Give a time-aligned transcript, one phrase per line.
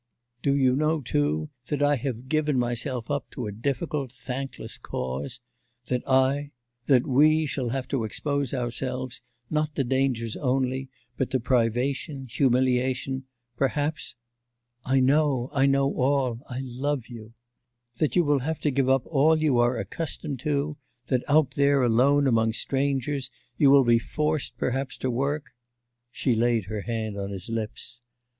[0.41, 5.39] 'Do you know, too, that I have given myself up to a difficult, thankless cause,
[5.89, 6.53] that I...
[6.87, 13.25] that we shall have to expose ourselves not to dangers only, but to privation, humiliation,
[13.55, 14.15] perhaps'
[14.87, 17.35] 'I know, I know all I love you'
[17.97, 20.77] 'That you will have to give up all you are accustomed to,
[21.09, 25.51] that out there alone among strangers, you will be forced perhaps to work'
[26.11, 28.01] She laid her hand on his lips.